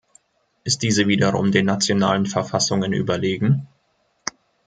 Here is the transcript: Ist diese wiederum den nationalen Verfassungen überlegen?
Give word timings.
Ist 0.63 0.81
diese 0.81 1.07
wiederum 1.07 1.51
den 1.51 1.67
nationalen 1.67 2.25
Verfassungen 2.25 2.91
überlegen? 2.91 3.67